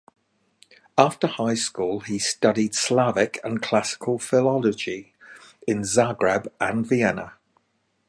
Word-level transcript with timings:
After 0.97 1.27
high 1.27 1.53
school 1.53 1.99
he 1.99 2.17
studied 2.17 2.73
Slavic 2.73 3.39
and 3.43 3.61
classical 3.61 4.17
philology 4.17 5.13
in 5.67 5.81
Zagreb 5.83 6.47
and 6.59 6.87
Vienna. 6.87 7.33